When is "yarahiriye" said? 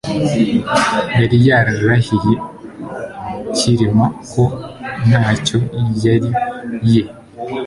1.47-2.37